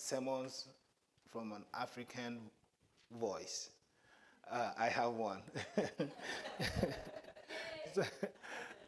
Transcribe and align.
sermons 0.00 0.66
from 1.30 1.52
an 1.52 1.64
African 1.78 2.40
voice. 3.18 3.70
Uh, 4.50 4.70
I 4.78 4.86
have 4.86 5.12
one. 5.12 5.42
so, 7.94 8.02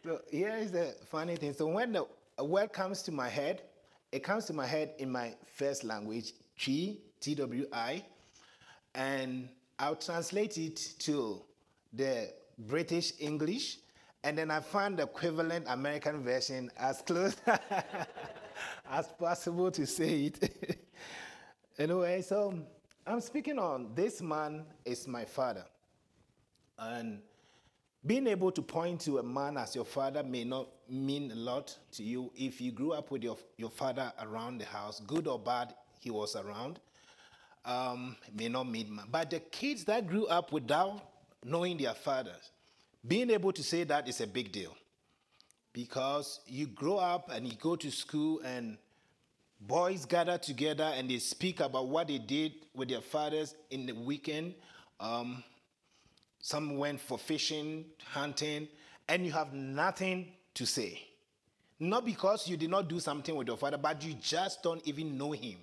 so 0.05 0.21
here 0.31 0.57
is 0.57 0.73
the 0.73 0.95
funny 1.07 1.37
thing. 1.37 1.53
So 1.53 1.67
when 1.67 1.93
the 1.93 2.07
word 2.43 2.73
comes 2.73 3.03
to 3.03 3.13
my 3.13 3.29
head, 3.29 3.63
it 4.11 4.25
comes 4.25 4.47
to 4.47 4.53
my 4.53 4.67
head 4.67 4.95
in 4.99 5.11
my 5.11 5.35
first 5.55 5.85
language, 5.85 6.33
Twi, 6.59 6.97
T 7.21 7.35
W 7.37 7.67
I, 7.73 8.03
and 8.95 9.49
I'll 9.79 9.97
translate 9.97 10.59
it 10.59 10.95
to 11.01 11.43
the 11.93 12.33
British 12.59 13.13
English, 13.21 13.79
and 14.25 14.37
then 14.37 14.51
I 14.51 14.61
find 14.61 14.97
the 14.97 15.05
equivalent 15.05 15.67
American 15.69 16.23
version 16.23 16.71
as 16.77 17.03
close 17.03 17.37
as 18.91 19.07
possible 19.19 19.71
to 19.71 19.87
say 19.87 20.25
it. 20.25 20.79
anyway, 21.79 22.23
so 22.23 22.55
I'm 23.07 23.21
speaking 23.21 23.59
on 23.59 23.91
this 23.95 24.23
man 24.23 24.65
is 24.85 25.09
my 25.09 25.25
father. 25.25 25.65
And 26.79 27.21
being 28.05 28.27
able 28.27 28.51
to 28.53 28.63
point 28.63 29.01
to 29.03 29.19
a 29.19 29.23
man 29.23 29.57
as 29.57 29.75
your 29.75 29.85
father 29.85 30.23
may 30.23 30.45
not 30.45 30.69
mean 30.89 31.31
a 31.31 31.37
lot 31.37 31.77
to 31.93 32.03
you 32.03 32.33
if 32.35 32.61
you 32.61 32.73
grew 32.73 32.93
up 32.93 33.11
with 33.11 33.23
your, 33.23 33.37
your 33.57 33.71
father 33.71 34.13
around 34.21 34.59
the 34.59 34.65
house, 34.65 35.01
good 35.07 35.27
or 35.27 35.39
bad, 35.39 35.75
he 36.01 36.11
was 36.11 36.35
around. 36.35 36.81
Um, 37.65 38.17
may 38.35 38.49
not 38.49 38.69
mean 38.69 38.93
much. 38.93 39.07
But 39.11 39.31
the 39.31 39.39
kids 39.39 39.85
that 39.85 40.09
grew 40.09 40.27
up 40.27 40.53
without 40.53 41.01
knowing 41.45 41.77
their 41.77 41.95
fathers, 41.95 42.51
being 43.07 43.31
able 43.31 43.53
to 43.53 43.63
say 43.63 43.85
that 43.85 44.09
is 44.09 44.21
a 44.21 44.27
big 44.27 44.51
deal. 44.51 44.77
Because 45.73 46.41
you 46.47 46.67
grow 46.67 46.99
up 46.99 47.31
and 47.33 47.47
you 47.47 47.57
go 47.57 47.77
to 47.77 47.91
school 47.91 48.41
and 48.45 48.79
boys 49.67 50.05
gather 50.05 50.39
together 50.39 50.93
and 50.97 51.09
they 51.09 51.19
speak 51.19 51.61
about 51.61 51.89
what 51.89 52.09
they 52.09 52.19
did 52.19 52.53
with 52.75 52.89
their 52.89 53.01
fathers 53.01 53.55
in 53.71 53.87
the 53.87 53.93
weekend. 53.93 54.55
Um, 55.01 55.43
some 56.41 56.77
went 56.77 57.01
for 57.01 57.19
fishing, 57.19 57.85
hunting, 58.05 58.69
and 59.09 59.25
you 59.25 59.33
have 59.33 59.53
nothing 59.53 60.33
to 60.55 60.67
say. 60.67 61.01
Not 61.79 62.05
because 62.05 62.49
you 62.49 62.57
did 62.57 62.71
not 62.71 62.89
do 62.89 63.01
something 63.01 63.35
with 63.35 63.49
your 63.49 63.57
father, 63.57 63.77
but 63.79 64.05
you 64.05 64.15
just 64.15 64.63
don't 64.63 64.87
even 64.87 65.17
know 65.17 65.33
him. 65.33 65.59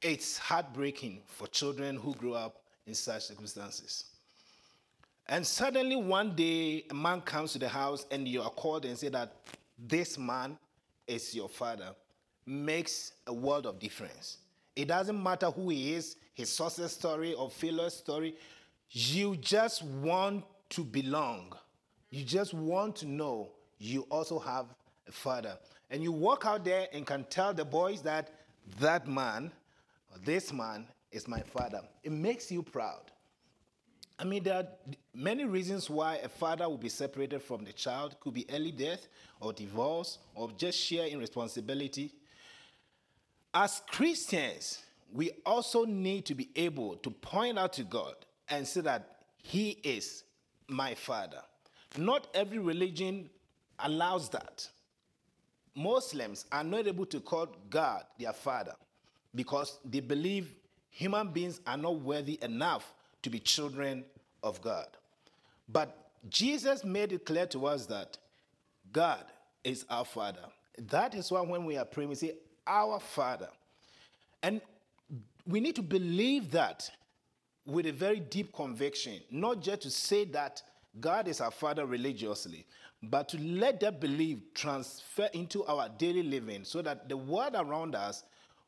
It's 0.00 0.38
heartbreaking 0.38 1.22
for 1.26 1.46
children 1.48 1.96
who 1.96 2.14
grow 2.14 2.34
up 2.34 2.62
in 2.86 2.94
such 2.94 3.24
circumstances. 3.26 4.04
And 5.26 5.46
suddenly 5.46 5.96
one 5.96 6.34
day, 6.34 6.84
a 6.90 6.94
man 6.94 7.20
comes 7.20 7.52
to 7.52 7.58
the 7.58 7.68
house 7.68 8.06
and 8.10 8.26
you 8.26 8.40
are 8.42 8.50
called 8.50 8.84
and 8.84 8.96
say 8.96 9.08
that 9.10 9.36
this 9.78 10.16
man 10.16 10.56
is 11.06 11.34
your 11.34 11.48
father. 11.48 11.94
Makes 12.50 13.12
a 13.26 13.32
world 13.34 13.66
of 13.66 13.78
difference. 13.78 14.38
It 14.74 14.88
doesn't 14.88 15.22
matter 15.22 15.50
who 15.50 15.68
he 15.68 15.92
is, 15.92 16.16
his 16.32 16.48
success 16.48 16.92
story 16.92 17.34
or 17.34 17.50
failure 17.50 17.90
story. 17.90 18.36
You 18.90 19.36
just 19.36 19.82
want 19.82 20.44
to 20.70 20.82
belong. 20.82 21.52
You 22.08 22.24
just 22.24 22.54
want 22.54 22.96
to 22.96 23.06
know 23.06 23.50
you 23.76 24.06
also 24.10 24.38
have 24.38 24.64
a 25.06 25.12
father. 25.12 25.58
And 25.90 26.02
you 26.02 26.10
walk 26.10 26.46
out 26.46 26.64
there 26.64 26.88
and 26.94 27.06
can 27.06 27.24
tell 27.24 27.52
the 27.52 27.66
boys 27.66 28.00
that 28.02 28.30
that 28.80 29.06
man, 29.06 29.52
or 30.10 30.18
this 30.24 30.50
man, 30.50 30.86
is 31.12 31.28
my 31.28 31.40
father. 31.40 31.82
It 32.02 32.12
makes 32.12 32.50
you 32.50 32.62
proud. 32.62 33.10
I 34.18 34.24
mean, 34.24 34.42
there 34.42 34.54
are 34.54 34.66
many 35.14 35.44
reasons 35.44 35.90
why 35.90 36.16
a 36.16 36.30
father 36.30 36.66
will 36.66 36.78
be 36.78 36.88
separated 36.88 37.42
from 37.42 37.62
the 37.64 37.74
child. 37.74 38.18
Could 38.20 38.32
be 38.32 38.46
early 38.50 38.72
death, 38.72 39.06
or 39.38 39.52
divorce, 39.52 40.16
or 40.34 40.50
just 40.56 40.78
sheer 40.78 41.04
irresponsibility. 41.04 42.14
As 43.60 43.82
Christians, 43.90 44.84
we 45.12 45.32
also 45.44 45.84
need 45.84 46.26
to 46.26 46.36
be 46.36 46.48
able 46.54 46.94
to 46.98 47.10
point 47.10 47.58
out 47.58 47.72
to 47.72 47.82
God 47.82 48.14
and 48.48 48.64
say 48.64 48.82
that 48.82 49.16
He 49.42 49.70
is 49.82 50.22
my 50.68 50.94
Father. 50.94 51.40
Not 51.96 52.28
every 52.34 52.60
religion 52.60 53.28
allows 53.80 54.28
that. 54.28 54.68
Muslims 55.74 56.44
are 56.52 56.62
not 56.62 56.86
able 56.86 57.04
to 57.06 57.18
call 57.18 57.48
God 57.68 58.04
their 58.16 58.32
Father 58.32 58.76
because 59.34 59.80
they 59.84 59.98
believe 59.98 60.54
human 60.90 61.26
beings 61.26 61.60
are 61.66 61.76
not 61.76 61.98
worthy 62.00 62.38
enough 62.42 62.94
to 63.22 63.28
be 63.28 63.40
children 63.40 64.04
of 64.44 64.62
God. 64.62 64.86
But 65.68 66.10
Jesus 66.28 66.84
made 66.84 67.12
it 67.12 67.26
clear 67.26 67.46
to 67.46 67.66
us 67.66 67.86
that 67.86 68.18
God 68.92 69.24
is 69.64 69.84
our 69.90 70.04
Father. 70.04 70.44
That 70.78 71.16
is 71.16 71.32
why 71.32 71.40
when 71.40 71.64
we 71.64 71.76
are 71.76 71.84
praying, 71.84 72.10
we 72.10 72.14
say, 72.14 72.34
Our 72.68 73.00
Father. 73.00 73.48
And 74.42 74.60
we 75.46 75.60
need 75.60 75.74
to 75.76 75.82
believe 75.82 76.50
that 76.52 76.90
with 77.66 77.86
a 77.86 77.92
very 77.92 78.20
deep 78.20 78.52
conviction, 78.52 79.20
not 79.30 79.60
just 79.60 79.82
to 79.82 79.90
say 79.90 80.24
that 80.26 80.62
God 81.00 81.28
is 81.28 81.40
our 81.40 81.50
Father 81.50 81.86
religiously, 81.86 82.66
but 83.02 83.28
to 83.30 83.38
let 83.38 83.80
that 83.80 84.00
belief 84.00 84.38
transfer 84.54 85.28
into 85.32 85.64
our 85.66 85.88
daily 85.88 86.22
living 86.22 86.64
so 86.64 86.82
that 86.82 87.08
the 87.08 87.16
world 87.16 87.54
around 87.56 87.94
us 87.94 88.24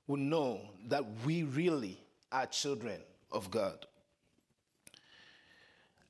will 0.07 0.17
know 0.17 0.61
that 0.89 1.05
we 1.25 1.43
really 1.43 2.03
are 2.33 2.47
children 2.47 3.01
of 3.33 3.51
God. 3.51 3.87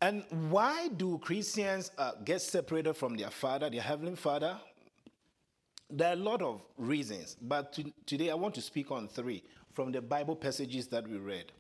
And 0.03 0.25
why 0.49 0.89
do 0.89 1.19
Christians 1.19 1.91
uh, 1.99 2.13
get 2.25 2.41
separated 2.41 2.95
from 2.95 3.17
their 3.17 3.31
Father, 3.31 3.69
their 3.69 3.83
Heavenly 3.83 4.17
Father? 4.17 4.57
There 5.91 6.09
are 6.09 6.13
a 6.13 6.17
lot 6.17 6.43
of 6.43 6.63
reasons, 6.77 7.37
but 7.41 7.73
to, 7.75 7.93
today 8.07 8.31
I 8.31 8.35
want 8.35 8.55
to 8.55 8.63
speak 8.63 8.91
on 8.91 9.09
three 9.09 9.43
from 9.73 9.93
the 9.93 10.01
Bible 10.01 10.37
passages 10.37 10.87
that 10.89 11.09
we 11.09 11.17
read. 11.17 11.53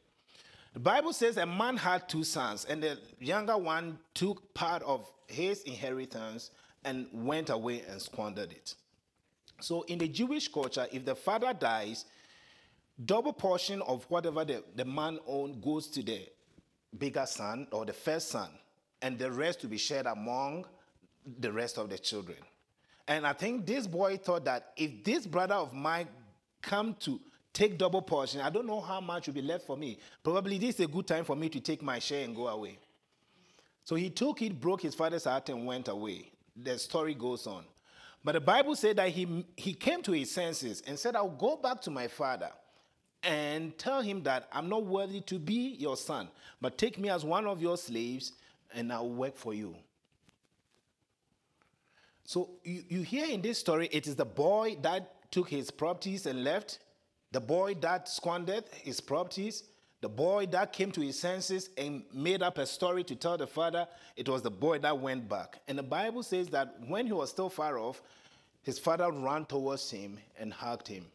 The 0.73 0.81
Bible 0.81 1.13
says 1.13 1.37
a 1.37 1.47
man 1.47 1.77
had 1.77 2.09
two 2.09 2.23
sons, 2.23 2.65
and 2.65 2.83
the 2.83 2.99
younger 3.19 3.59
one 3.59 3.99
took 4.15 4.55
part 4.55 4.83
of 4.85 5.11
his 5.27 5.63
inheritance 5.63 6.51
and 6.85 7.09
went 7.13 7.51
away 7.51 7.83
and 7.89 8.01
squandered 8.01 8.53
it. 8.53 8.75
So, 9.61 9.83
in 9.83 9.99
the 9.99 10.09
Jewish 10.09 10.49
culture, 10.49 10.87
if 10.93 11.05
the 11.05 11.15
father 11.15 11.53
dies, 11.53 12.05
double 13.05 13.33
portion 13.33 13.83
of 13.83 14.05
whatever 14.05 14.45
the, 14.45 14.63
the 14.77 14.85
man 14.85 15.19
owned 15.27 15.61
goes 15.63 15.89
to 15.89 16.03
the 16.03 16.27
bigger 16.97 17.27
son 17.27 17.67
or 17.73 17.85
the 17.85 17.93
first 17.93 18.29
son, 18.29 18.51
and 19.03 19.19
the 19.19 19.31
rest 19.31 19.61
to 19.63 19.67
be 19.67 19.77
shared 19.77 20.07
among 20.07 20.67
the 21.41 21.53
rest 21.53 21.79
of 21.79 21.91
the 21.91 21.99
children. 21.99 22.39
And 23.11 23.27
I 23.27 23.35
think 23.35 23.67
this 23.67 23.87
boy 23.87 24.17
thought 24.17 24.47
that 24.47 24.73
if 24.77 25.05
this 25.05 25.27
brother 25.27 25.57
of 25.57 25.75
mine 25.75 26.09
come 26.63 26.95
to 27.01 27.21
take 27.53 27.79
double 27.79 28.03
portion. 28.03 28.41
I 28.41 28.51
don't 28.51 28.67
know 28.67 28.81
how 28.81 29.01
much 29.01 29.27
will 29.27 29.35
be 29.35 29.43
left 29.43 29.67
for 29.67 29.77
me. 29.77 29.99
Probably 30.23 30.59
this 30.59 30.77
is 30.77 30.85
a 30.85 30.87
good 30.87 31.07
time 31.07 31.25
for 31.25 31.37
me 31.37 31.49
to 31.49 31.61
take 31.61 31.83
my 31.83 31.99
share 31.99 32.25
and 32.25 32.35
go 32.35 32.49
away. 32.49 32.79
So 33.85 33.97
he 33.97 34.11
took 34.11 34.43
it, 34.43 34.61
broke 34.61 34.83
his 34.83 34.95
father's 34.95 35.25
heart, 35.25 35.49
and 35.49 35.67
went 35.67 35.89
away. 35.89 36.31
The 36.57 36.79
story 36.79 37.15
goes 37.15 37.47
on. 37.47 37.65
But 38.23 38.33
the 38.33 38.41
Bible 38.41 38.77
said 38.77 38.97
that 38.97 39.09
he, 39.09 39.45
he 39.57 39.73
came 39.73 40.03
to 40.03 40.13
his 40.13 40.31
senses 40.31 40.83
and 40.87 40.99
said, 40.99 41.17
I'll 41.17 41.29
go 41.29 41.57
back 41.57 41.81
to 41.83 41.91
my 41.91 42.07
father 42.07 42.51
and 43.23 43.77
tell 43.79 44.01
him 44.03 44.23
that 44.25 44.49
I'm 44.53 44.69
not 44.69 44.85
worthy 44.85 45.21
to 45.23 45.39
be 45.39 45.77
your 45.79 45.97
son, 45.97 46.29
but 46.61 46.79
take 46.79 46.99
me 46.99 47.09
as 47.09 47.25
one 47.25 47.47
of 47.47 47.61
your 47.61 47.77
slaves 47.77 48.33
and 48.75 48.93
I'll 48.93 49.11
work 49.11 49.37
for 49.37 49.55
you. 49.55 49.75
So 52.31 52.49
you, 52.63 52.85
you 52.89 53.03
hear 53.03 53.27
in 53.27 53.43
this 53.43 53.59
story, 53.59 53.89
it 53.91 54.07
is 54.07 54.15
the 54.15 54.25
boy 54.25 54.77
that 54.83 55.33
took 55.33 55.49
his 55.49 55.69
properties 55.69 56.27
and 56.27 56.45
left, 56.45 56.79
the 57.33 57.41
boy 57.41 57.75
that 57.81 58.09
squandered 58.09 58.63
his 58.71 59.01
properties, 59.01 59.65
the 60.01 60.09
boy 60.09 60.47
that 60.53 60.73
came 60.73 60.93
to 60.93 61.01
his 61.01 61.19
senses 61.19 61.71
and 61.77 62.05
made 62.15 62.41
up 62.41 62.59
a 62.59 62.67
story 62.67 63.03
to 63.03 63.17
tell 63.17 63.37
the 63.37 63.49
father, 63.49 63.89
it 64.15 64.29
was 64.29 64.43
the 64.43 64.51
boy 64.51 64.79
that 64.79 64.97
went 64.97 65.29
back. 65.29 65.61
And 65.67 65.77
the 65.77 65.83
Bible 65.83 66.23
says 66.23 66.47
that 66.51 66.77
when 66.87 67.05
he 67.05 67.13
was 67.13 67.31
still 67.31 67.51
far 67.51 67.81
off, 67.81 68.01
his 68.63 68.79
father 68.79 69.11
ran 69.11 69.45
towards 69.45 69.91
him 69.91 70.17
and 70.39 70.53
hugged 70.53 70.87
him. 70.87 71.07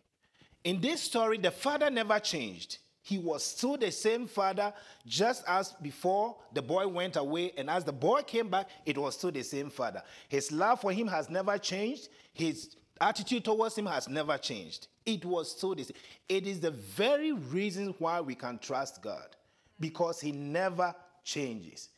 In 0.66 0.82
this 0.82 1.02
story, 1.02 1.38
the 1.38 1.52
father 1.52 1.90
never 1.90 2.20
changed. 2.20 2.80
He 3.06 3.20
was 3.20 3.44
still 3.44 3.78
the 3.78 3.92
same 3.92 4.26
father, 4.26 4.74
just 5.06 5.44
as 5.48 5.74
before 5.74 6.38
the 6.54 6.62
boy 6.64 6.88
went 6.88 7.18
away. 7.18 7.52
And 7.56 7.70
as 7.70 7.84
the 7.84 7.94
boy 7.94 8.24
came 8.24 8.50
back, 8.50 8.68
it 8.84 8.98
was 8.98 9.14
still 9.14 9.30
the 9.30 9.44
same 9.44 9.70
father. 9.70 10.02
His 10.28 10.52
love 10.52 10.82
for 10.82 10.92
him 10.92 11.08
has 11.10 11.30
never 11.30 11.56
changed. 11.60 12.10
His 12.34 12.76
attitude 13.00 13.46
towards 13.46 13.78
him 13.78 13.86
has 13.86 14.10
never 14.10 14.40
changed. 14.40 14.88
It 15.06 15.24
was 15.24 15.52
still 15.52 15.76
the 15.76 15.84
same. 15.84 15.96
It 16.28 16.48
is 16.48 16.60
the 16.60 16.72
very 16.72 17.32
reason 17.32 17.94
why 18.00 18.22
we 18.22 18.34
can 18.34 18.58
trust 18.58 19.04
God 19.04 19.36
because 19.80 20.20
he 20.20 20.32
never 20.32 20.96
changes. 21.24 21.90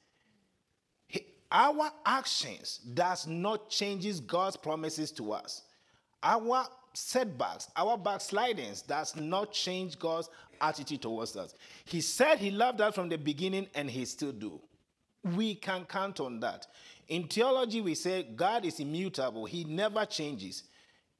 He, 1.07 1.25
our 1.49 1.89
actions 2.05 2.79
does 2.79 3.25
not 3.25 3.69
changes 3.69 4.19
God's 4.19 4.57
promises 4.57 5.13
to 5.13 5.31
us. 5.31 5.61
Our 6.21 6.65
setbacks, 6.97 7.69
our 7.75 7.97
backslidings 7.97 8.81
does 8.81 9.15
not 9.15 9.51
change 9.51 9.99
God's 9.99 10.29
attitude 10.59 11.01
towards 11.01 11.35
us. 11.35 11.53
He 11.85 12.01
said 12.01 12.39
he 12.39 12.51
loved 12.51 12.81
us 12.81 12.95
from 12.95 13.09
the 13.09 13.17
beginning 13.17 13.67
and 13.75 13.89
he 13.89 14.05
still 14.05 14.31
do. 14.31 14.59
We 15.35 15.55
can 15.55 15.85
count 15.85 16.19
on 16.19 16.39
that. 16.39 16.67
In 17.07 17.27
theology 17.27 17.81
we 17.81 17.95
say 17.95 18.23
God 18.23 18.65
is 18.65 18.79
immutable. 18.79 19.45
He 19.45 19.63
never 19.63 20.05
changes. 20.05 20.63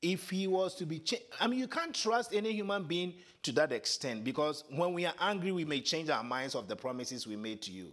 if 0.01 0.29
he 0.29 0.47
was 0.47 0.75
to 0.75 0.85
be 0.85 0.99
changed, 0.99 1.25
I 1.39 1.47
mean, 1.47 1.59
you 1.59 1.67
can't 1.67 1.93
trust 1.93 2.33
any 2.33 2.51
human 2.53 2.83
being 2.83 3.13
to 3.43 3.51
that 3.53 3.71
extent 3.71 4.23
because 4.23 4.63
when 4.69 4.93
we 4.93 5.05
are 5.05 5.13
angry, 5.19 5.51
we 5.51 5.65
may 5.65 5.81
change 5.81 6.09
our 6.09 6.23
minds 6.23 6.53
of 6.55 6.67
the 6.67 6.75
promises 6.75 7.25
we 7.25 7.35
made 7.35 7.61
to 7.63 7.71
you. 7.71 7.91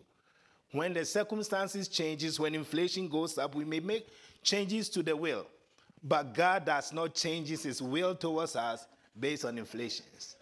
When 0.72 0.92
the 0.92 1.04
circumstances 1.04 1.88
changes, 1.88 2.38
when 2.38 2.54
inflation 2.54 3.08
goes 3.08 3.38
up, 3.38 3.54
we 3.54 3.64
may 3.64 3.80
make 3.80 4.08
changes 4.42 4.88
to 4.90 5.02
the 5.02 5.16
will. 5.16 5.46
But 6.04 6.34
God 6.34 6.66
does 6.66 6.92
not 6.92 7.14
change 7.14 7.48
his 7.48 7.80
will 7.80 8.14
towards 8.14 8.54
us 8.56 8.86
based 9.18 9.46
on 9.46 9.56
inflations. 9.56 10.36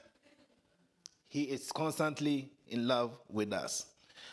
He 1.29 1.45
is 1.45 1.71
constantly 1.71 2.51
in 2.67 2.89
love 2.89 3.17
with 3.29 3.53
us. 3.53 3.87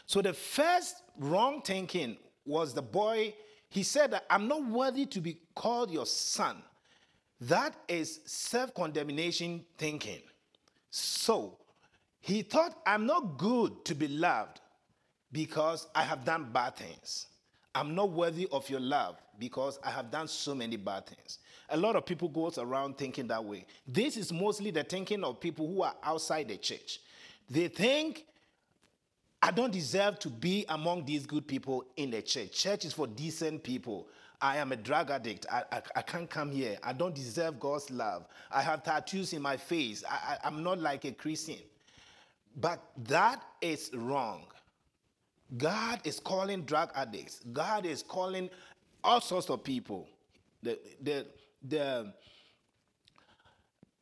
So 0.08 0.22
the 0.24 0.34
first 0.34 1.04
wrong 1.20 1.62
thinking 1.62 2.18
was 2.46 2.74
the 2.74 2.82
boy, 2.82 3.36
he 3.70 3.84
said 3.84 4.12
that 4.12 4.26
I'm 4.30 4.48
not 4.48 4.66
worthy 4.66 5.06
to 5.06 5.22
be 5.22 5.40
called 5.56 5.92
your 5.92 6.08
son. 6.08 6.64
That 7.42 7.76
is 7.88 8.22
self 8.26 8.74
condemnation 8.74 9.64
thinking. 9.78 10.22
So 10.90 11.58
he 12.22 12.42
thought, 12.42 12.76
I'm 12.88 13.06
not 13.06 13.38
good 13.38 13.86
to 13.86 13.96
be 13.96 14.08
loved 14.08 14.60
because 15.32 15.88
I 15.94 16.02
have 16.04 16.26
done 16.26 16.52
bad 16.52 16.76
things. 16.76 17.28
I'm 17.76 17.94
not 17.94 18.10
worthy 18.12 18.48
of 18.52 18.68
your 18.70 18.80
love 18.80 19.18
because 19.40 19.80
I 19.84 19.92
have 19.92 20.12
done 20.12 20.28
so 20.28 20.54
many 20.54 20.78
bad 20.78 21.08
things. 21.08 21.40
A 21.70 21.78
lot 21.78 21.96
of 21.96 22.06
people 22.06 22.30
goes 22.30 22.58
around 22.58 22.98
thinking 22.98 23.28
that 23.28 23.44
way. 23.44 23.66
This 23.88 24.18
is 24.18 24.34
mostly 24.34 24.72
the 24.72 24.84
thinking 24.84 25.24
of 25.24 25.40
people 25.40 25.68
who 25.68 25.84
are 25.84 25.96
outside 26.04 26.48
the 26.48 26.58
church. 26.58 27.00
They 27.50 27.68
think 27.68 28.26
I 29.42 29.52
don't 29.52 29.72
deserve 29.72 30.20
to 30.20 30.30
be 30.30 30.66
among 30.68 31.06
these 31.06 31.26
good 31.26 31.48
people 31.48 31.86
in 31.96 32.12
the 32.12 32.22
church. 32.22 32.52
Church 32.52 32.86
is 32.86 32.94
for 32.94 33.08
decent 33.08 33.64
people. 33.64 34.08
I 34.42 34.58
am 34.58 34.72
a 34.72 34.76
drug 34.76 35.12
addict. 35.12 35.46
I, 35.52 35.64
I, 35.72 35.82
I, 35.96 36.02
can't 36.02 36.30
come 36.30 36.52
here. 36.52 36.78
I 36.82 36.94
don't 36.94 37.14
deserve 37.14 37.60
God's 37.60 37.90
love. 37.90 38.26
I 38.52 38.62
have 38.62 38.84
tattoos 38.84 39.34
in 39.34 39.42
my 39.42 39.58
face. 39.58 40.04
I, 40.10 40.14
I, 40.14 40.48
I'm 40.48 40.64
not 40.64 40.80
like 40.80 41.06
a 41.06 41.12
Christian. 41.12 41.60
But 42.56 42.82
that 43.08 43.44
is 43.62 43.92
wrong. 43.94 44.46
God 45.58 46.00
is 46.04 46.20
calling 46.20 46.64
drug 46.64 46.92
addicts. 46.96 47.42
God 47.52 47.86
is 47.86 48.04
calling 48.04 48.50
all 49.04 49.22
sorts 49.22 49.50
of 49.50 49.64
people. 49.64 50.08
The, 50.62 50.80
the, 51.02 51.26
the 51.64 52.14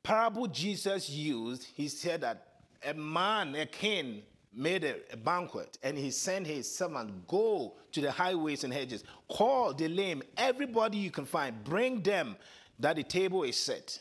parable 0.04 0.48
Jesus 0.48 1.10
used, 1.10 1.66
he 1.76 1.88
said 1.88 2.22
that 2.22 2.48
a 2.86 2.94
man, 2.94 3.56
a 3.56 3.66
king, 3.66 4.24
made 4.54 4.84
a, 4.84 4.96
a, 5.14 5.18
banquet 5.18 5.78
and 5.84 5.98
he 5.98 6.10
sent 6.10 6.48
his 6.48 6.74
servant, 6.74 7.28
Go 7.28 7.76
to 7.92 8.02
the 8.02 8.12
highways 8.12 8.64
and 8.64 8.74
hedges, 8.74 9.04
call 9.28 9.74
the 9.74 9.88
lame, 9.88 10.24
everybody 10.36 10.98
you 10.98 11.12
can 11.12 11.26
find, 11.26 11.64
bring 11.64 12.02
them 12.02 12.36
that 12.80 12.96
the 12.96 13.04
table 13.04 13.44
is 13.44 13.56
set. 13.56 14.00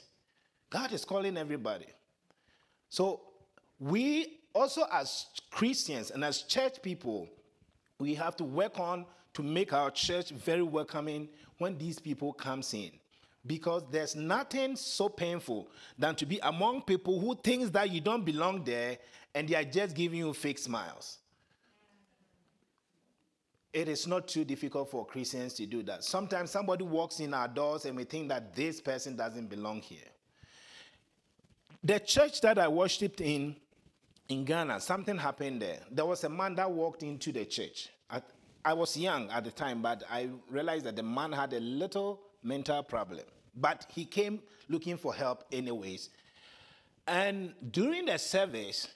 God 0.70 0.92
is 0.92 1.04
calling 1.04 1.36
everybody. 1.36 1.86
So 2.88 3.20
we 3.78 4.38
also, 4.54 4.86
as 4.90 5.26
Christians 5.50 6.10
and 6.10 6.24
as 6.24 6.42
church 6.42 6.80
people, 6.82 7.28
we 7.98 8.14
have 8.14 8.36
to 8.36 8.44
work 8.44 8.78
on 8.80 9.04
to 9.36 9.42
make 9.42 9.74
our 9.74 9.90
church 9.90 10.30
very 10.30 10.62
welcoming 10.62 11.28
when 11.58 11.76
these 11.76 11.98
people 11.98 12.32
comes 12.32 12.72
in. 12.72 12.90
Because 13.46 13.82
there's 13.90 14.16
nothing 14.16 14.76
so 14.76 15.10
painful 15.10 15.68
than 15.98 16.14
to 16.16 16.24
be 16.24 16.38
among 16.42 16.82
people 16.82 17.20
who 17.20 17.36
thinks 17.36 17.68
that 17.70 17.90
you 17.90 18.00
don't 18.00 18.24
belong 18.24 18.64
there 18.64 18.96
and 19.34 19.46
they 19.46 19.54
are 19.54 19.62
just 19.62 19.94
giving 19.94 20.20
you 20.20 20.32
fake 20.32 20.58
smiles. 20.58 21.18
It 23.74 23.88
is 23.88 24.06
not 24.06 24.26
too 24.26 24.42
difficult 24.42 24.90
for 24.90 25.04
christians 25.04 25.52
to 25.54 25.66
do 25.66 25.82
that. 25.82 26.02
Sometimes 26.02 26.50
somebody 26.50 26.84
walks 26.84 27.20
in 27.20 27.34
our 27.34 27.46
doors 27.46 27.84
and 27.84 27.94
we 27.94 28.04
think 28.04 28.30
that 28.30 28.56
this 28.56 28.80
person 28.80 29.16
doesn't 29.16 29.50
belong 29.50 29.82
here. 29.82 29.98
The 31.84 32.00
church 32.00 32.40
that 32.40 32.58
i 32.58 32.66
worshiped 32.68 33.20
in 33.20 33.54
in 34.30 34.46
ghana 34.46 34.80
something 34.80 35.18
happened 35.18 35.60
there. 35.60 35.80
There 35.90 36.06
was 36.06 36.24
a 36.24 36.30
man 36.30 36.54
that 36.54 36.70
walked 36.70 37.02
into 37.02 37.32
the 37.32 37.44
church 37.44 37.90
I 38.66 38.72
was 38.72 38.96
young 38.96 39.30
at 39.30 39.44
the 39.44 39.52
time, 39.52 39.80
but 39.80 40.02
I 40.10 40.28
realized 40.50 40.86
that 40.86 40.96
the 40.96 41.02
man 41.04 41.30
had 41.30 41.52
a 41.52 41.60
little 41.60 42.20
mental 42.42 42.82
problem. 42.82 43.20
But 43.54 43.86
he 43.94 44.04
came 44.04 44.40
looking 44.68 44.96
for 44.96 45.14
help 45.14 45.44
anyways. 45.52 46.10
And 47.06 47.54
during 47.70 48.06
the 48.06 48.18
service, 48.18 48.88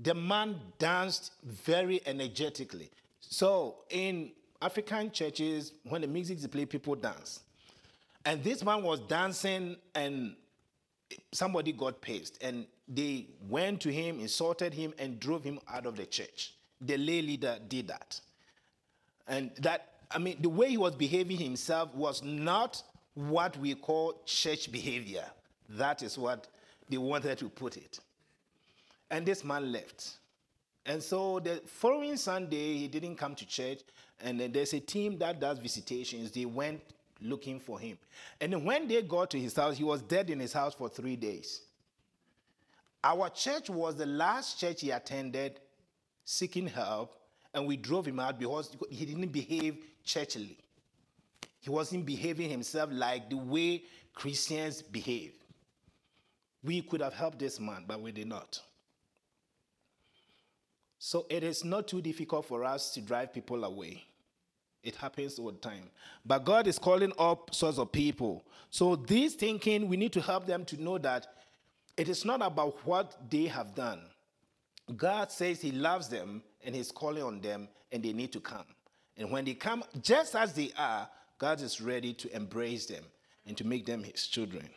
the 0.00 0.14
man 0.14 0.60
danced 0.78 1.32
very 1.42 2.00
energetically. 2.06 2.88
So 3.18 3.78
in 3.90 4.30
African 4.62 5.10
churches, 5.10 5.72
when 5.82 6.02
the 6.02 6.06
music 6.06 6.38
is 6.38 6.46
played, 6.46 6.70
people 6.70 6.94
dance. 6.94 7.40
And 8.24 8.44
this 8.44 8.64
man 8.64 8.84
was 8.84 9.00
dancing, 9.00 9.76
and 9.96 10.36
somebody 11.32 11.72
got 11.72 12.00
pissed. 12.00 12.40
And 12.40 12.64
they 12.86 13.26
went 13.48 13.80
to 13.80 13.92
him, 13.92 14.20
insulted 14.20 14.72
him, 14.72 14.94
and 15.00 15.18
drove 15.18 15.42
him 15.42 15.58
out 15.68 15.84
of 15.84 15.96
the 15.96 16.06
church. 16.06 16.54
The 16.80 16.96
lay 16.96 17.22
leader 17.22 17.58
did 17.66 17.88
that. 17.88 18.20
And 19.28 19.50
that, 19.58 19.88
I 20.10 20.18
mean, 20.18 20.36
the 20.40 20.48
way 20.48 20.68
he 20.70 20.76
was 20.76 20.94
behaving 20.94 21.38
himself 21.38 21.94
was 21.94 22.22
not 22.22 22.82
what 23.14 23.56
we 23.58 23.74
call 23.74 24.20
church 24.24 24.70
behavior. 24.70 25.24
That 25.70 26.02
is 26.02 26.16
what 26.16 26.46
they 26.88 26.98
wanted 26.98 27.38
to 27.38 27.48
put 27.48 27.76
it. 27.76 27.98
And 29.10 29.26
this 29.26 29.44
man 29.44 29.72
left. 29.72 30.18
And 30.84 31.02
so 31.02 31.40
the 31.40 31.60
following 31.66 32.16
Sunday, 32.16 32.76
he 32.76 32.88
didn't 32.88 33.16
come 33.16 33.34
to 33.34 33.46
church. 33.46 33.80
And 34.20 34.40
there's 34.40 34.72
a 34.72 34.80
team 34.80 35.18
that 35.18 35.40
does 35.40 35.58
visitations. 35.58 36.30
They 36.30 36.44
went 36.44 36.80
looking 37.20 37.58
for 37.58 37.78
him. 37.78 37.98
And 38.40 38.64
when 38.64 38.86
they 38.86 39.02
got 39.02 39.30
to 39.30 39.40
his 39.40 39.56
house, 39.56 39.76
he 39.76 39.84
was 39.84 40.02
dead 40.02 40.30
in 40.30 40.38
his 40.38 40.52
house 40.52 40.74
for 40.74 40.88
three 40.88 41.16
days. 41.16 41.62
Our 43.02 43.30
church 43.30 43.70
was 43.70 43.96
the 43.96 44.06
last 44.06 44.58
church 44.60 44.80
he 44.80 44.90
attended 44.90 45.60
seeking 46.24 46.66
help 46.66 47.14
and 47.54 47.66
we 47.66 47.76
drove 47.76 48.06
him 48.06 48.20
out 48.20 48.38
because 48.38 48.76
he 48.90 49.06
didn't 49.06 49.28
behave 49.32 49.78
churchily. 50.04 50.56
He 51.60 51.70
wasn't 51.70 52.06
behaving 52.06 52.50
himself 52.50 52.90
like 52.92 53.28
the 53.28 53.36
way 53.36 53.82
Christians 54.14 54.82
behave. 54.82 55.32
We 56.62 56.82
could 56.82 57.00
have 57.00 57.14
helped 57.14 57.38
this 57.38 57.60
man, 57.60 57.84
but 57.86 58.00
we 58.00 58.12
did 58.12 58.28
not. 58.28 58.60
So 60.98 61.26
it 61.28 61.44
is 61.44 61.64
not 61.64 61.86
too 61.86 62.00
difficult 62.00 62.46
for 62.46 62.64
us 62.64 62.92
to 62.94 63.00
drive 63.00 63.32
people 63.32 63.64
away. 63.64 64.04
It 64.82 64.96
happens 64.96 65.38
all 65.38 65.50
the 65.50 65.58
time. 65.58 65.90
But 66.24 66.44
God 66.44 66.66
is 66.66 66.78
calling 66.78 67.12
up 67.18 67.54
sorts 67.54 67.78
of 67.78 67.92
people. 67.92 68.44
So 68.70 68.96
this 68.96 69.34
thinking, 69.34 69.88
we 69.88 69.96
need 69.96 70.12
to 70.12 70.20
help 70.20 70.46
them 70.46 70.64
to 70.66 70.82
know 70.82 70.98
that 70.98 71.26
it 71.96 72.08
is 72.08 72.24
not 72.24 72.42
about 72.42 72.78
what 72.84 73.16
they 73.30 73.46
have 73.46 73.74
done. 73.74 74.00
God 74.96 75.32
says 75.32 75.60
He 75.60 75.72
loves 75.72 76.08
them 76.08 76.42
and 76.66 76.74
He's 76.74 76.90
calling 76.92 77.22
on 77.22 77.40
them, 77.40 77.68
and 77.92 78.02
they 78.02 78.12
need 78.12 78.32
to 78.32 78.40
come. 78.40 78.66
And 79.16 79.30
when 79.30 79.44
they 79.44 79.54
come, 79.54 79.82
just 80.02 80.34
as 80.34 80.52
they 80.52 80.72
are, 80.76 81.08
God 81.38 81.62
is 81.62 81.80
ready 81.80 82.12
to 82.14 82.36
embrace 82.36 82.86
them 82.86 83.04
and 83.46 83.56
to 83.56 83.64
make 83.64 83.86
them 83.86 84.02
His 84.02 84.26
children. 84.26 84.68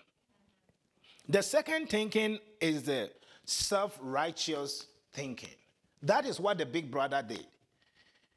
The 1.27 1.43
second 1.43 1.89
thinking 1.89 2.39
is 2.61 2.83
the 2.83 3.11
self 3.45 3.97
righteous 4.01 4.87
thinking. 5.13 5.55
That 6.03 6.25
is 6.25 6.39
what 6.39 6.57
the 6.57 6.65
big 6.65 6.89
brother 6.89 7.23
did. 7.27 7.45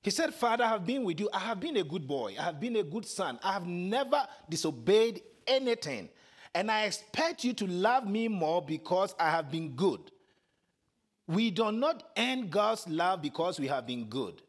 He 0.03 0.11
said, 0.11 0.35
Father, 0.35 0.65
I 0.65 0.69
have 0.69 0.85
been 0.85 1.05
with 1.05 1.21
you. 1.21 1.29
I 1.33 1.39
have 1.39 1.61
been 1.61 1.77
a 1.77 1.85
good 1.85 2.09
boy. 2.09 2.35
I 2.39 2.43
have 2.43 2.59
been 2.59 2.77
a 2.77 2.83
good 2.83 3.07
son. 3.07 3.39
I 3.43 3.53
have 3.53 3.67
never 3.67 4.27
disobeyed 4.51 5.23
anything. 5.47 6.09
And 6.55 6.71
I 6.71 6.85
expect 6.85 7.45
you 7.45 7.53
to 7.55 7.67
love 7.67 8.07
me 8.07 8.27
more 8.29 8.61
because 8.61 9.15
I 9.19 9.31
have 9.31 9.51
been 9.51 9.71
good. 9.71 10.11
We 11.27 11.51
do 11.51 11.71
not 11.71 12.11
earn 12.17 12.49
God's 12.49 12.89
love 12.89 13.23
because 13.23 13.61
we 13.61 13.69
have 13.69 13.87
been 13.87 14.05
good. 14.07 14.43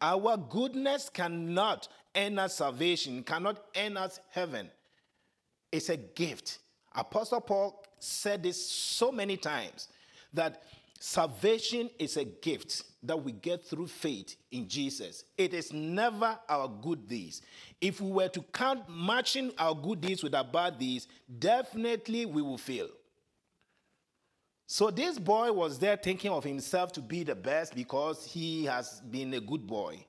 Our 0.00 0.36
goodness 0.36 1.08
cannot 1.08 1.88
earn 2.14 2.38
us 2.38 2.56
salvation, 2.56 3.22
cannot 3.22 3.64
earn 3.76 3.96
us 3.96 4.20
heaven. 4.30 4.70
It's 5.70 5.88
a 5.88 5.96
gift. 5.96 6.58
Apostle 6.94 7.40
Paul 7.40 7.84
said 7.98 8.42
this 8.42 8.64
so 8.64 9.12
many 9.12 9.36
times 9.36 9.88
that 10.32 10.62
salvation 10.98 11.90
is 11.98 12.16
a 12.16 12.24
gift 12.24 12.82
that 13.02 13.22
we 13.22 13.32
get 13.32 13.64
through 13.64 13.86
faith 13.86 14.36
in 14.50 14.68
Jesus. 14.68 15.24
It 15.36 15.54
is 15.54 15.72
never 15.72 16.38
our 16.48 16.68
good 16.68 17.06
deeds. 17.06 17.42
If 17.80 18.00
we 18.00 18.10
were 18.10 18.28
to 18.28 18.42
count 18.52 18.88
matching 18.88 19.52
our 19.58 19.74
good 19.74 20.00
deeds 20.00 20.22
with 20.22 20.34
our 20.34 20.44
bad 20.44 20.78
deeds, 20.78 21.06
definitely 21.38 22.26
we 22.26 22.42
will 22.42 22.58
fail. 22.58 22.88
So 24.70 24.90
this 24.90 25.18
boy 25.18 25.50
was 25.50 25.78
there 25.78 25.96
thinking 25.96 26.30
of 26.30 26.44
himself 26.44 26.92
to 26.92 27.00
be 27.00 27.24
the 27.24 27.34
best 27.34 27.74
because 27.74 28.26
he 28.26 28.66
has 28.66 29.00
been 29.10 29.32
a 29.32 29.40
good 29.40 29.66
boy. 29.66 30.04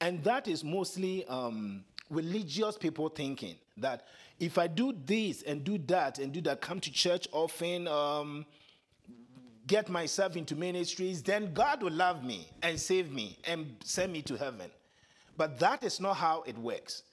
And 0.00 0.24
that 0.24 0.48
is 0.48 0.64
mostly 0.64 1.24
um, 1.26 1.84
religious 2.10 2.76
people 2.76 3.08
thinking 3.10 3.54
that 3.76 4.08
if 4.40 4.58
I 4.58 4.66
do 4.66 4.92
this 5.06 5.42
and 5.42 5.62
do 5.62 5.78
that 5.86 6.18
and 6.18 6.32
do 6.32 6.40
that, 6.40 6.60
come 6.60 6.80
to 6.80 6.90
church 6.90 7.28
often, 7.30 7.86
um, 7.86 8.44
get 9.68 9.88
myself 9.88 10.36
into 10.36 10.56
ministries, 10.56 11.22
then 11.22 11.54
God 11.54 11.80
will 11.80 11.92
love 11.92 12.24
me 12.24 12.48
and 12.60 12.80
save 12.80 13.12
me 13.12 13.38
and 13.46 13.76
send 13.84 14.12
me 14.12 14.20
to 14.22 14.34
heaven. 14.34 14.68
But 15.36 15.60
that 15.60 15.84
is 15.84 16.00
not 16.00 16.14
how 16.14 16.42
it 16.42 16.58
works. 16.58 17.04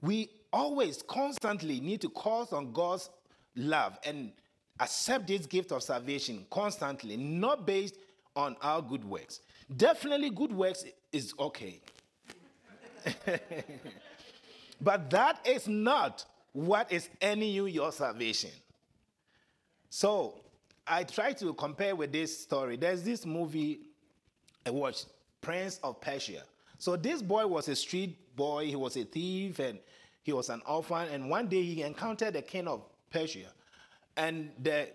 We 0.00 0.30
always, 0.54 1.02
constantly 1.06 1.80
need 1.80 2.00
to 2.00 2.08
call 2.08 2.48
on 2.50 2.72
God's 2.72 3.10
love 3.56 3.98
and 4.06 4.32
accept 4.80 5.28
this 5.28 5.46
gift 5.46 5.72
of 5.72 5.82
salvation 5.82 6.46
constantly, 6.50 7.16
not 7.16 7.66
based 7.66 7.96
on 8.36 8.56
our 8.62 8.82
good 8.82 9.04
works. 9.04 9.40
Definitely, 9.76 10.30
good 10.30 10.52
works 10.52 10.84
is 11.12 11.34
okay. 11.38 11.80
but 14.80 15.10
that 15.10 15.38
is 15.46 15.68
not 15.68 16.24
what 16.52 16.90
is 16.90 17.08
earning 17.22 17.52
you 17.52 17.66
your 17.66 17.92
salvation. 17.92 18.50
So, 19.90 20.40
I 20.86 21.04
try 21.04 21.32
to 21.34 21.54
compare 21.54 21.96
with 21.96 22.12
this 22.12 22.42
story. 22.42 22.76
There's 22.76 23.02
this 23.02 23.24
movie 23.24 23.80
I 24.66 24.70
watched, 24.70 25.06
Prince 25.40 25.78
of 25.82 26.00
Persia. 26.00 26.42
So, 26.78 26.96
this 26.96 27.22
boy 27.22 27.46
was 27.46 27.68
a 27.68 27.76
street 27.76 28.36
boy, 28.36 28.66
he 28.66 28.76
was 28.76 28.96
a 28.96 29.04
thief, 29.04 29.60
and 29.60 29.78
he 30.22 30.32
was 30.32 30.48
an 30.48 30.62
orphan. 30.66 31.08
And 31.12 31.30
one 31.30 31.48
day 31.48 31.62
he 31.62 31.82
encountered 31.82 32.34
the 32.34 32.42
king 32.42 32.66
of 32.66 32.82
Persia. 33.10 33.52
And 34.16 34.50
the, 34.62 34.88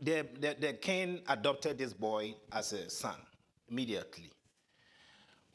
the, 0.00 0.26
the, 0.40 0.56
the 0.58 0.72
king 0.74 1.20
adopted 1.28 1.78
this 1.78 1.92
boy 1.92 2.34
as 2.52 2.72
a 2.72 2.88
son 2.88 3.16
immediately. 3.70 4.30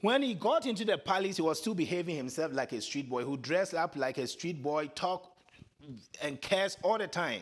When 0.01 0.22
he 0.22 0.34
got 0.34 0.65
into 0.65 0.84
the 0.84 0.98
palace, 0.98 1.38
he 1.38 1.42
was 1.42 1.60
still 1.60 1.74
behaving 1.74 2.18
himself 2.18 2.51
like 2.51 2.74
a 2.74 2.82
street 2.82 3.10
boy 3.10 3.24
who 3.24 3.38
dressed 3.38 3.74
up 3.74 3.96
like 3.96 4.18
a 4.18 4.27
street 4.27 4.62
boy, 4.62 4.88
talk 4.88 5.32
and 6.22 6.42
cursed 6.42 6.77
all 6.84 6.98
the 6.98 7.08
time. 7.08 7.42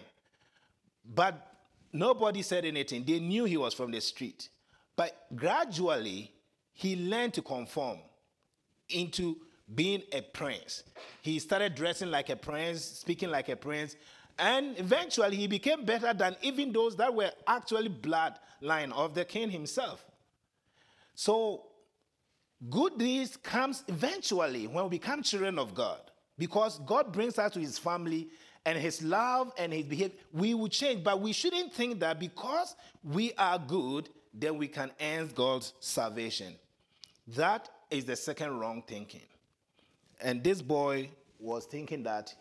But 1.03 1.55
nobody 1.91 2.41
said 2.43 2.65
anything. 2.65 3.03
They 3.03 3.19
knew 3.19 3.45
he 3.45 3.57
was 3.57 3.73
from 3.73 3.91
the 3.91 3.99
street. 3.99 4.49
But 4.95 5.25
gradually, 5.35 6.31
he 6.73 6.95
learned 6.95 7.33
to 7.33 7.41
conform 7.41 7.97
into 8.89 9.37
being 9.73 10.03
a 10.11 10.21
prince. 10.21 10.83
He 11.21 11.39
started 11.39 11.75
dressing 11.75 12.11
like 12.11 12.29
a 12.29 12.35
prince, 12.35 12.83
speaking 12.83 13.29
like 13.29 13.49
a 13.49 13.55
prince, 13.55 13.95
and 14.41 14.77
eventually 14.79 15.37
he 15.37 15.45
became 15.45 15.85
better 15.85 16.13
than 16.13 16.35
even 16.41 16.73
those 16.73 16.95
that 16.95 17.13
were 17.13 17.31
actually 17.47 17.89
bloodline 17.89 18.91
of 18.91 19.13
the 19.13 19.23
king 19.23 19.51
himself. 19.51 20.03
So 21.13 21.67
good 22.67 22.97
deeds 22.97 23.37
comes 23.37 23.83
eventually 23.87 24.65
when 24.65 24.85
we 24.85 24.89
become 24.89 25.21
children 25.21 25.59
of 25.59 25.75
God. 25.75 25.99
Because 26.39 26.79
God 26.87 27.13
brings 27.13 27.37
us 27.37 27.53
to 27.53 27.59
his 27.59 27.77
family 27.77 28.29
and 28.65 28.79
his 28.79 29.03
love 29.03 29.53
and 29.59 29.71
his 29.71 29.85
behavior, 29.85 30.17
we 30.33 30.55
will 30.55 30.69
change. 30.69 31.03
But 31.03 31.21
we 31.21 31.33
shouldn't 31.33 31.71
think 31.71 31.99
that 31.99 32.19
because 32.19 32.75
we 33.03 33.33
are 33.37 33.59
good, 33.59 34.09
then 34.33 34.57
we 34.57 34.67
can 34.67 34.89
earn 34.99 35.29
God's 35.35 35.73
salvation. 35.79 36.55
That 37.27 37.69
is 37.91 38.05
the 38.05 38.15
second 38.15 38.59
wrong 38.59 38.81
thinking. 38.87 39.21
And 40.19 40.43
this 40.43 40.63
boy 40.63 41.11
was 41.37 41.65
thinking 41.65 42.01
that 42.03 42.33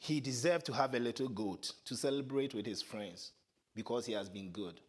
he 0.00 0.18
deserved 0.18 0.64
to 0.64 0.72
have 0.72 0.94
a 0.94 0.98
little 0.98 1.28
goat 1.28 1.72
to 1.84 1.94
celebrate 1.94 2.54
with 2.54 2.64
his 2.64 2.80
friends 2.80 3.32
because 3.74 4.06
he 4.06 4.14
has 4.14 4.30
been 4.30 4.50
good. 4.50 4.80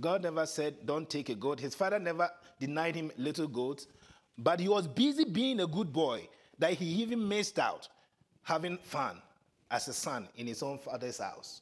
God 0.00 0.24
never 0.24 0.44
said, 0.44 0.84
Don't 0.84 1.08
take 1.08 1.28
a 1.28 1.36
goat. 1.36 1.60
His 1.60 1.76
father 1.76 2.00
never 2.00 2.28
denied 2.58 2.96
him 2.96 3.12
little 3.16 3.46
goats, 3.46 3.86
but 4.36 4.58
he 4.58 4.68
was 4.68 4.88
busy 4.88 5.24
being 5.24 5.60
a 5.60 5.68
good 5.68 5.92
boy 5.92 6.28
that 6.58 6.72
he 6.74 6.84
even 6.84 7.26
missed 7.26 7.60
out 7.60 7.88
having 8.42 8.76
fun 8.78 9.22
as 9.70 9.86
a 9.86 9.92
son 9.92 10.28
in 10.36 10.48
his 10.48 10.64
own 10.64 10.78
father's 10.78 11.18
house. 11.18 11.60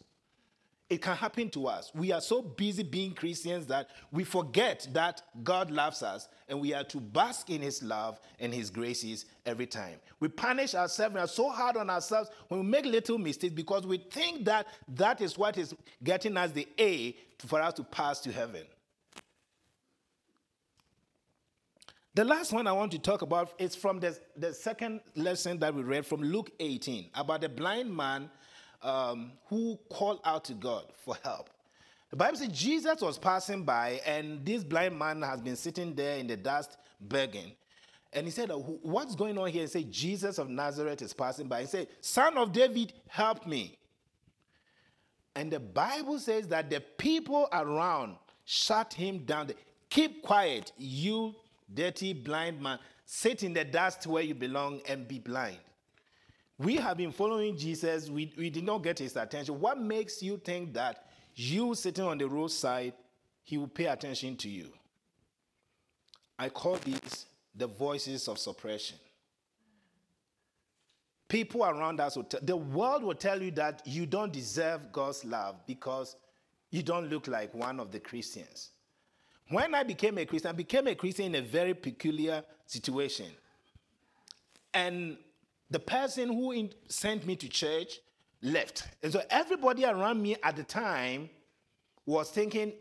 It 0.91 1.03
can 1.03 1.17
happen 1.17 1.51
to 1.51 1.67
us. 1.67 1.91
We 1.95 2.13
are 2.13 2.21
so 2.21 2.41
busy 2.41 2.83
being 2.83 3.13
Christians 3.13 3.67
that 3.67 3.91
we 4.11 4.25
forget 4.25 4.89
that 4.95 5.21
God 5.45 5.71
loves 5.71 6.03
us 6.03 6.29
and 6.49 6.61
we 6.61 6.73
are 6.73 6.85
to 6.85 6.99
bask 6.99 7.51
in 7.51 7.61
his 7.61 7.83
love 7.83 8.19
and 8.41 8.55
his 8.55 8.71
graces 8.71 9.27
every 9.45 9.67
time. 9.67 9.97
We 10.19 10.29
punish 10.29 10.75
ourselves 10.75 11.15
we 11.15 11.21
are 11.21 11.29
so 11.29 11.51
hard 11.51 11.77
on 11.77 11.91
ourselves 11.91 12.31
when 12.49 12.61
we 12.61 12.67
make 12.67 12.87
little 12.87 13.19
mistakes 13.19 13.53
because 13.53 13.87
we 13.87 13.99
think 13.99 14.47
that 14.47 14.67
that 14.95 15.21
is 15.21 15.37
what 15.37 15.59
is 15.59 15.75
getting 16.03 16.39
us 16.39 16.53
the 16.53 16.67
A 16.79 17.17
for 17.47 17.61
us 17.61 17.75
to 17.75 17.85
pass 17.85 18.21
to 18.21 18.33
heaven. 18.33 18.65
The 22.15 22.25
last 22.25 22.53
one 22.53 22.67
I 22.67 22.73
want 22.73 22.93
to 22.93 22.99
talk 22.99 23.21
about 23.21 23.53
is 23.59 23.77
from 23.77 24.01
the, 24.01 24.19
the 24.37 24.55
second 24.55 25.03
lesson 25.15 25.59
that 25.59 25.75
we 25.75 25.83
read 25.83 26.07
from 26.07 26.23
Luke 26.23 26.51
18 26.59 27.11
about 27.15 27.43
the 27.43 27.49
blind 27.49 27.95
man 27.95 28.31
um, 28.83 29.33
who 29.49 29.79
called 29.91 30.21
out 30.25 30.45
to 30.47 30.55
God 30.55 30.85
for 31.05 31.17
help. 31.23 31.51
The 32.11 32.17
Bible 32.17 32.39
says 32.39 32.49
Jesus 32.49 33.01
was 33.01 33.19
passing 33.19 33.65
by, 33.65 34.01
and 34.07 34.45
this 34.45 34.65
blind 34.65 34.99
man 34.99 35.23
has 35.23 35.41
been 35.41 35.57
sitting 35.57 35.95
there 35.95 36.17
in 36.17 36.27
the 36.27 36.37
dust 36.37 36.79
begging. 37.01 37.53
And 38.13 38.27
he 38.27 38.31
said, 38.31 38.51
What's 38.51 39.15
going 39.15 39.37
on 39.37 39.49
here? 39.49 39.63
He 39.63 39.69
said, 39.69 39.93
Jesus 39.93 40.39
of 40.39 40.49
Nazareth 40.49 41.03
is 41.03 41.13
passing 41.13 41.49
by. 41.49 41.63
He 41.63 41.67
said, 41.67 41.89
Son 42.01 42.39
of 42.39 42.53
David, 42.53 42.95
help 43.09 43.47
me. 43.47 43.77
And 45.37 45.51
the 45.51 45.61
Bible 45.61 46.19
says 46.19 46.49
that 46.49 46.71
the 46.71 46.81
people 46.81 47.49
around 47.53 48.17
shut 48.45 48.95
him 48.95 49.21
down. 49.21 49.51
Keep 49.91 50.23
quiet, 50.23 50.73
you 50.79 51.35
dirty 51.73 52.13
blind 52.13 52.61
man. 52.61 52.79
Sit 53.05 53.43
in 53.43 53.53
the 53.53 53.65
dust 53.65 54.07
where 54.07 54.23
you 54.23 54.35
belong 54.35 54.81
and 54.89 55.07
be 55.07 55.19
blind. 55.19 55.59
We 56.59 56.77
have 56.77 56.97
been 56.97 57.13
following 57.13 57.57
Jesus. 57.57 58.11
We, 58.11 58.33
we 58.37 58.51
did 58.51 58.65
not 58.65 58.83
get 58.83 58.99
his 58.99 59.17
attention. 59.17 59.61
What 59.61 59.81
makes 59.81 60.23
you 60.23 60.39
think 60.39 60.75
that 60.75 61.07
you 61.35 61.75
sitting 61.77 62.05
on 62.05 62.19
the 62.19 62.29
roadside, 62.29 62.95
he 63.45 63.57
will 63.57 63.69
pay 63.69 63.87
attention 63.87 64.37
to 64.39 64.49
you? 64.49 64.73
I 66.39 66.49
call 66.49 66.77
these 66.77 67.27
the 67.55 67.67
voices 67.67 68.29
of 68.29 68.39
suppression. 68.39 68.99
People 71.29 71.65
around 71.65 72.01
us, 72.01 72.17
will 72.17 72.27
the 72.43 72.57
world 72.57 73.03
will 73.03 73.15
tell 73.15 73.41
you 73.41 73.51
that 73.53 73.83
you 73.85 74.07
don't 74.07 74.33
deserve 74.33 74.93
God's 74.93 75.25
love 75.25 75.57
because 75.67 76.17
you 76.71 76.83
don't 76.83 77.09
look 77.09 77.29
like 77.29 77.55
one 77.55 77.79
of 77.81 77.93
the 77.93 78.01
Christians. 78.01 78.71
When 79.51 79.75
I 79.75 79.83
became 79.83 80.19
a 80.19 80.27
Christian, 80.27 80.51
I 80.51 80.53
became 80.53 80.87
a 80.89 80.95
Christian 80.95 81.27
in 81.27 81.35
a 81.37 81.43
very 81.43 81.75
peculiar 81.75 82.43
situation. 82.67 83.27
And 84.75 85.19
the 85.71 85.79
person 85.79 86.29
who 86.29 86.53
in, 86.53 86.71
sent 86.89 87.27
me 87.27 87.37
to 87.37 87.49
church 87.49 88.01
left. 88.43 88.89
And 89.03 89.13
so 89.13 89.23
everybody 89.31 89.85
around 89.85 90.23
me 90.23 90.37
at 90.43 90.57
the 90.57 90.63
time 90.63 91.29
was 92.07 92.31
thinking 92.31 92.73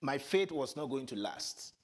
my 0.00 0.18
faith 0.18 0.50
was 0.50 0.76
not 0.76 0.86
going 0.86 1.06
to 1.06 1.16
last. 1.16 1.74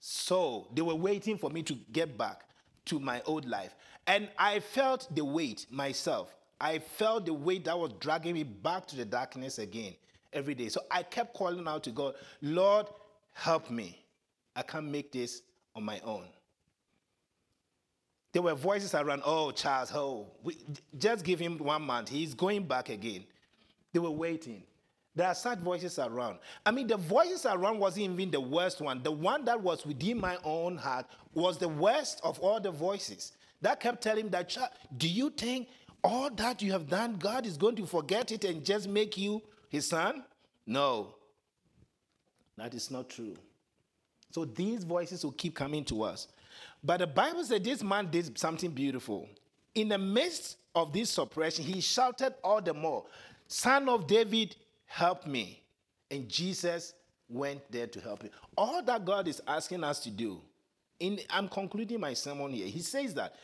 So 0.00 0.68
they 0.72 0.82
were 0.82 0.94
waiting 0.94 1.36
for 1.36 1.50
me 1.50 1.62
to 1.64 1.74
get 1.92 2.16
back 2.16 2.44
to 2.86 3.00
my 3.00 3.20
old 3.26 3.46
life. 3.46 3.74
And 4.06 4.28
I 4.38 4.60
felt 4.60 5.08
the 5.14 5.24
weight 5.24 5.66
myself. 5.70 6.34
I 6.60 6.78
felt 6.78 7.26
the 7.26 7.34
weight 7.34 7.64
that 7.64 7.78
was 7.78 7.92
dragging 8.00 8.34
me 8.34 8.44
back 8.44 8.86
to 8.86 8.96
the 8.96 9.04
darkness 9.04 9.58
again 9.58 9.94
every 10.32 10.54
day. 10.54 10.68
So 10.68 10.80
I 10.90 11.02
kept 11.02 11.34
calling 11.34 11.66
out 11.66 11.82
to 11.84 11.90
God, 11.90 12.14
Lord, 12.40 12.86
help 13.32 13.70
me. 13.70 14.02
I 14.54 14.62
can't 14.62 14.86
make 14.86 15.12
this 15.12 15.42
on 15.74 15.84
my 15.84 16.00
own. 16.00 16.24
There 18.36 18.42
were 18.42 18.54
voices 18.54 18.94
around, 18.94 19.22
oh, 19.24 19.50
Charles, 19.50 19.90
oh, 19.94 20.26
we, 20.42 20.58
just 20.98 21.24
give 21.24 21.40
him 21.40 21.56
one 21.56 21.80
month. 21.80 22.10
He's 22.10 22.34
going 22.34 22.64
back 22.64 22.90
again. 22.90 23.24
They 23.94 23.98
were 23.98 24.10
waiting. 24.10 24.62
There 25.14 25.26
are 25.26 25.34
such 25.34 25.58
voices 25.60 25.98
around. 25.98 26.40
I 26.66 26.70
mean, 26.70 26.86
the 26.86 26.98
voices 26.98 27.46
around 27.46 27.78
wasn't 27.78 28.10
even 28.10 28.30
the 28.30 28.42
worst 28.42 28.82
one. 28.82 29.02
The 29.02 29.10
one 29.10 29.46
that 29.46 29.58
was 29.58 29.86
within 29.86 30.20
my 30.20 30.36
own 30.44 30.76
heart 30.76 31.06
was 31.32 31.56
the 31.56 31.68
worst 31.68 32.20
of 32.22 32.38
all 32.40 32.60
the 32.60 32.70
voices. 32.70 33.32
That 33.62 33.80
kept 33.80 34.02
telling 34.02 34.28
that, 34.28 34.50
Charles, 34.50 34.68
do 34.98 35.08
you 35.08 35.30
think 35.30 35.68
all 36.04 36.28
that 36.32 36.60
you 36.60 36.72
have 36.72 36.90
done, 36.90 37.14
God 37.14 37.46
is 37.46 37.56
going 37.56 37.76
to 37.76 37.86
forget 37.86 38.32
it 38.32 38.44
and 38.44 38.62
just 38.62 38.86
make 38.86 39.16
you 39.16 39.40
his 39.70 39.88
son? 39.88 40.24
No. 40.66 41.14
That 42.58 42.74
is 42.74 42.90
not 42.90 43.08
true. 43.08 43.38
So 44.30 44.44
these 44.44 44.84
voices 44.84 45.24
will 45.24 45.32
keep 45.32 45.54
coming 45.54 45.86
to 45.86 46.02
us. 46.02 46.28
But 46.86 46.98
the 46.98 47.08
Bible 47.08 47.42
said 47.42 47.64
this 47.64 47.82
man 47.82 48.08
did 48.12 48.38
something 48.38 48.70
beautiful. 48.70 49.28
In 49.74 49.88
the 49.88 49.98
midst 49.98 50.56
of 50.72 50.92
this 50.92 51.10
suppression, 51.10 51.64
he 51.64 51.80
shouted 51.80 52.34
all 52.44 52.62
the 52.62 52.72
more, 52.72 53.04
Son 53.48 53.88
of 53.88 54.06
David, 54.06 54.54
help 54.86 55.26
me. 55.26 55.60
And 56.12 56.28
Jesus 56.28 56.94
went 57.28 57.60
there 57.72 57.88
to 57.88 58.00
help 58.00 58.22
him. 58.22 58.30
All 58.56 58.82
that 58.84 59.04
God 59.04 59.26
is 59.26 59.42
asking 59.48 59.82
us 59.82 59.98
to 60.00 60.10
do, 60.10 60.40
in, 61.00 61.18
I'm 61.28 61.48
concluding 61.48 61.98
my 61.98 62.14
sermon 62.14 62.52
here. 62.52 62.68
He 62.68 62.80
says 62.80 63.14
that 63.14 63.34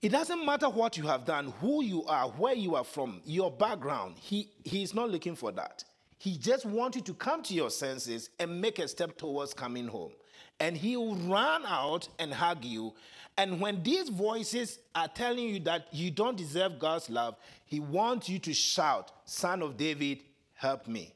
it 0.00 0.10
doesn't 0.10 0.46
matter 0.46 0.68
what 0.68 0.96
you 0.96 1.08
have 1.08 1.24
done, 1.24 1.52
who 1.60 1.82
you 1.82 2.04
are, 2.04 2.28
where 2.28 2.54
you 2.54 2.76
are 2.76 2.84
from, 2.84 3.20
your 3.24 3.50
background. 3.50 4.14
He, 4.20 4.48
he 4.62 4.84
is 4.84 4.94
not 4.94 5.10
looking 5.10 5.34
for 5.34 5.50
that. 5.52 5.82
He 6.18 6.38
just 6.38 6.66
wants 6.66 6.96
you 6.96 7.02
to 7.02 7.14
come 7.14 7.42
to 7.42 7.54
your 7.54 7.70
senses 7.70 8.30
and 8.38 8.60
make 8.60 8.78
a 8.78 8.86
step 8.86 9.18
towards 9.18 9.54
coming 9.54 9.88
home 9.88 10.12
and 10.60 10.76
he 10.76 10.96
will 10.96 11.16
run 11.16 11.64
out 11.66 12.08
and 12.18 12.32
hug 12.32 12.64
you. 12.64 12.94
And 13.36 13.60
when 13.60 13.82
these 13.82 14.08
voices 14.10 14.78
are 14.94 15.08
telling 15.08 15.48
you 15.48 15.60
that 15.60 15.88
you 15.92 16.10
don't 16.10 16.36
deserve 16.36 16.78
God's 16.78 17.10
love, 17.10 17.36
he 17.66 17.80
wants 17.80 18.28
you 18.28 18.38
to 18.40 18.54
shout, 18.54 19.10
Son 19.24 19.62
of 19.62 19.76
David, 19.76 20.22
help 20.54 20.86
me. 20.86 21.12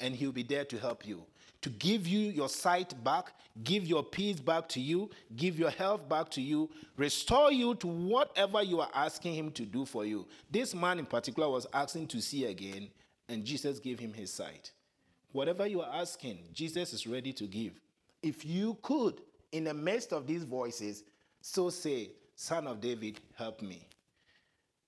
and 0.00 0.14
he'll 0.14 0.32
be 0.32 0.42
there 0.42 0.64
to 0.66 0.78
help 0.78 1.06
you. 1.06 1.22
To 1.62 1.70
give 1.70 2.06
you 2.06 2.30
your 2.30 2.48
sight 2.48 2.92
back, 3.02 3.32
give 3.64 3.84
your 3.86 4.02
peace 4.04 4.38
back 4.38 4.68
to 4.70 4.80
you, 4.80 5.10
give 5.34 5.58
your 5.58 5.70
health 5.70 6.08
back 6.08 6.30
to 6.30 6.40
you, 6.42 6.70
restore 6.96 7.50
you 7.50 7.74
to 7.76 7.86
whatever 7.86 8.62
you 8.62 8.80
are 8.80 8.90
asking 8.94 9.34
him 9.34 9.50
to 9.52 9.64
do 9.64 9.84
for 9.84 10.04
you. 10.04 10.26
This 10.50 10.74
man 10.74 10.98
in 10.98 11.06
particular 11.06 11.48
was 11.48 11.66
asking 11.72 12.08
to 12.08 12.20
see 12.20 12.44
again, 12.44 12.88
and 13.28 13.44
Jesus 13.44 13.80
gave 13.80 13.98
him 13.98 14.12
his 14.12 14.32
sight. 14.32 14.72
Whatever 15.32 15.66
you 15.66 15.80
are 15.80 15.92
asking, 15.92 16.38
Jesus 16.52 16.92
is 16.92 17.06
ready 17.06 17.32
to 17.32 17.46
give. 17.46 17.72
If 18.22 18.44
you 18.44 18.78
could, 18.82 19.20
in 19.52 19.64
the 19.64 19.74
midst 19.74 20.12
of 20.12 20.26
these 20.26 20.44
voices, 20.44 21.04
so 21.40 21.70
say, 21.70 22.10
Son 22.34 22.66
of 22.66 22.80
David, 22.80 23.20
help 23.36 23.62
me. 23.62 23.86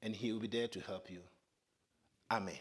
And 0.02 0.14
he 0.14 0.32
will 0.32 0.40
be 0.40 0.48
there 0.48 0.68
to 0.68 0.80
help 0.80 1.10
you. 1.10 1.20
Amen. 2.30 2.54